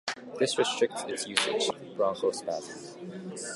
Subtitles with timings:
[0.39, 2.91] This restricts its usage, as treating asthmatics could induce
[3.43, 3.49] bronchospasms.